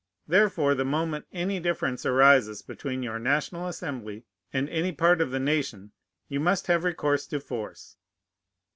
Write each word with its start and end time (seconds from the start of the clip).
Therefore 0.27 0.73
the 0.73 0.83
moment 0.83 1.27
any 1.31 1.59
difference 1.59 2.07
arises 2.07 2.63
between 2.63 3.03
your 3.03 3.19
National 3.19 3.67
Assembly 3.67 4.23
and 4.51 4.67
any 4.69 4.91
part 4.91 5.21
of 5.21 5.29
the 5.29 5.39
nation, 5.39 5.91
you 6.27 6.39
must 6.39 6.65
have 6.65 6.83
recourse 6.83 7.27
to 7.27 7.39
force. 7.39 7.97